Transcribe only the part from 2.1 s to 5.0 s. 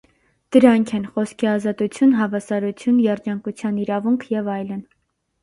հավասարություն, երջանկության իրավունք և այլն։